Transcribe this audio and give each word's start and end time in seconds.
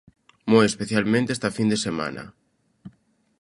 Moi 0.51 0.63
especialmente 0.67 1.29
esta 1.37 1.53
fin 1.57 1.67
de 1.71 1.77
semana. 1.85 2.23